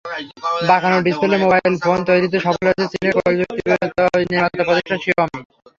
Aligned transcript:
বাঁকানো 0.69 0.97
ডিসপ্লের 1.05 1.41
mobile 1.43 1.73
phone 1.83 1.99
তৈরিতে 2.09 2.37
সফল 2.45 2.63
হয়েছে 2.67 2.85
চীনের 2.93 3.13
প্রযুক্তিপণ্য 3.17 3.97
নির্মাতা 4.23 4.63
প্রতিষ্ঠান 4.67 4.99
শিয়াওমি। 5.03 5.39